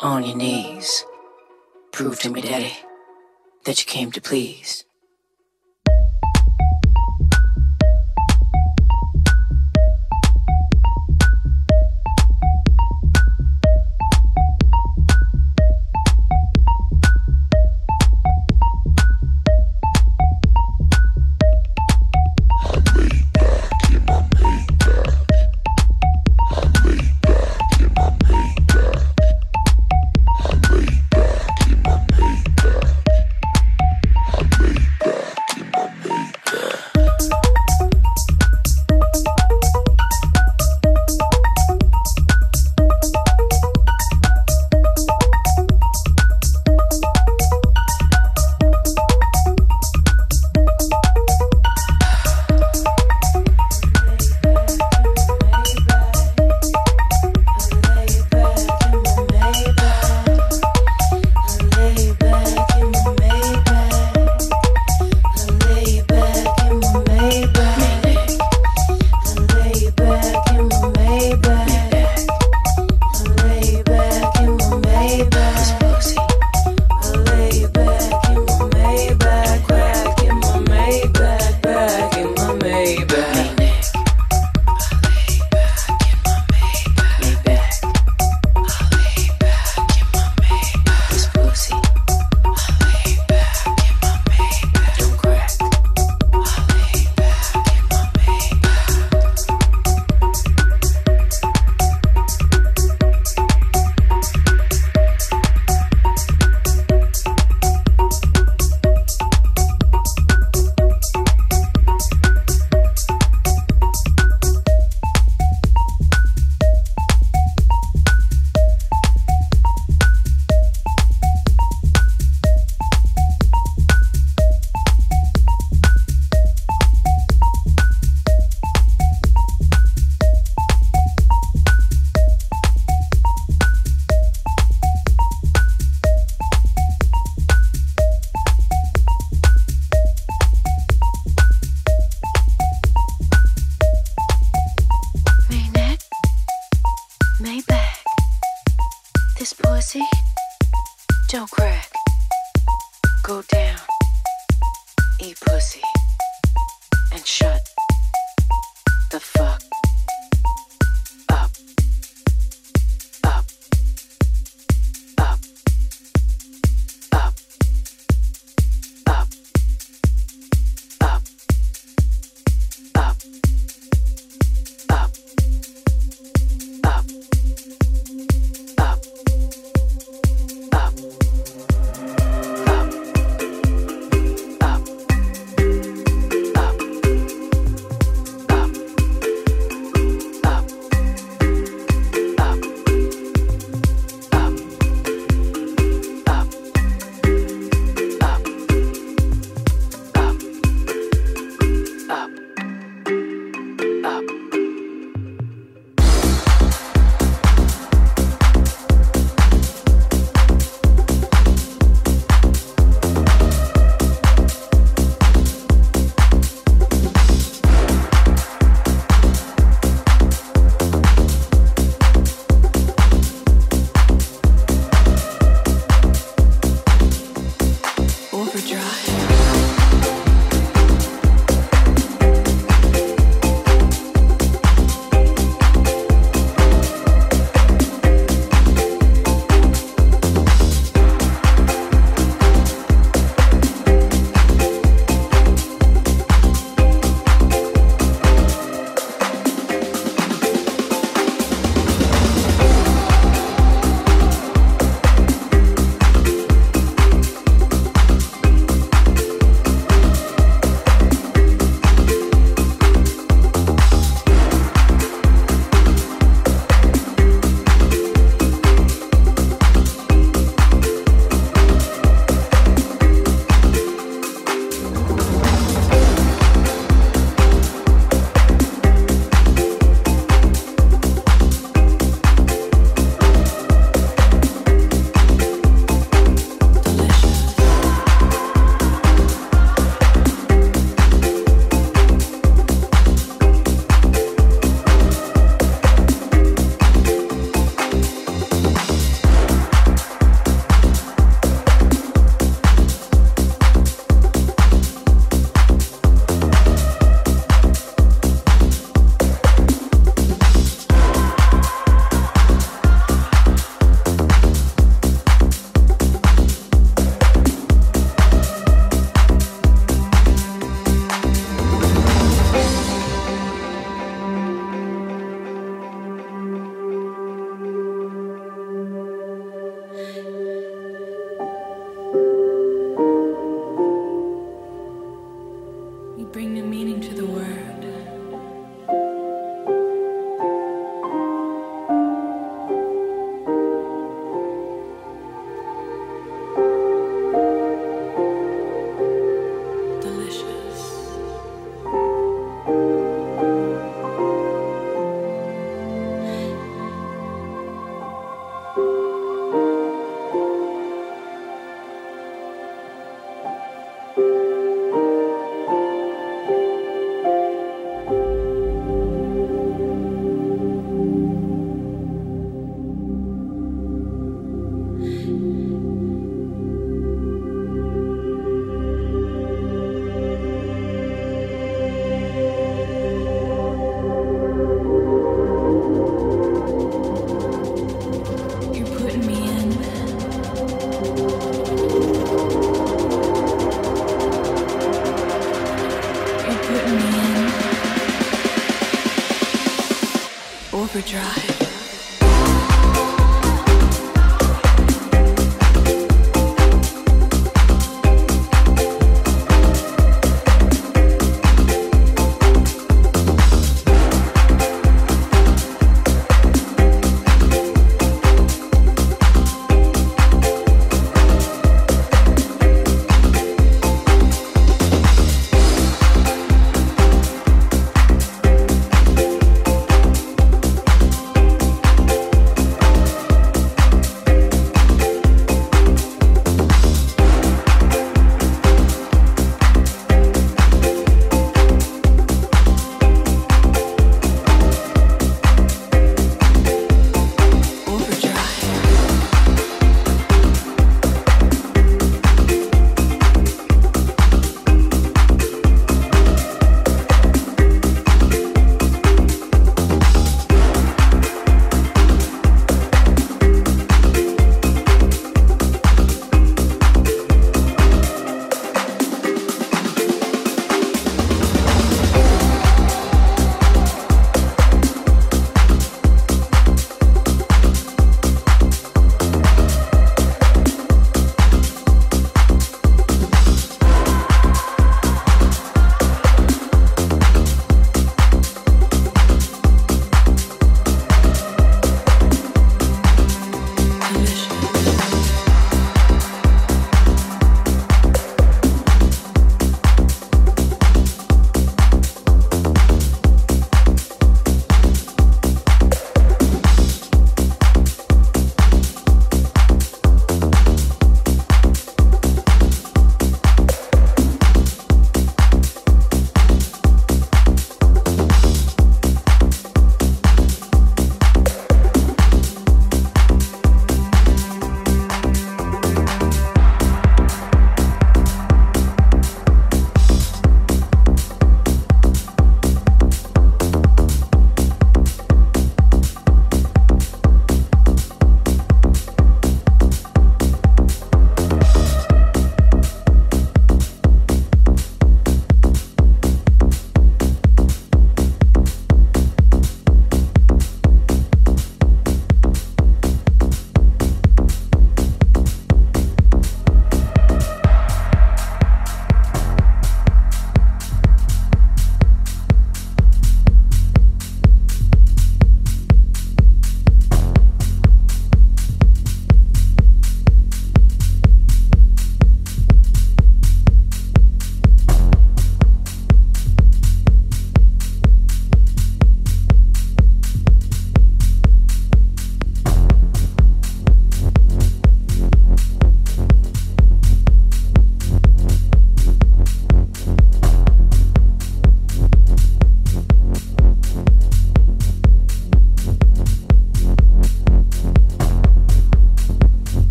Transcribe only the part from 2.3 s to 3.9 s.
me, Daddy, that you